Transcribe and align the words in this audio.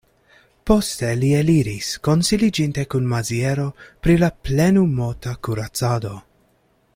Poste 0.69 1.09
li 1.23 1.27
eliris, 1.39 1.89
konsiliĝinte 2.07 2.85
kun 2.93 3.11
Maziero 3.11 3.67
pri 4.07 4.17
la 4.23 4.31
plenumota 4.49 5.35
kuracado. 5.49 6.17